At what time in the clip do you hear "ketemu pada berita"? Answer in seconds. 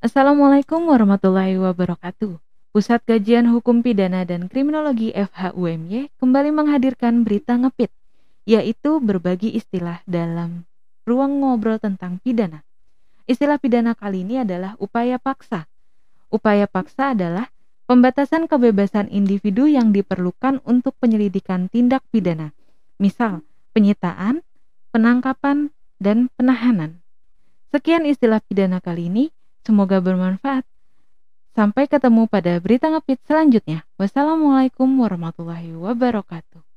31.90-32.88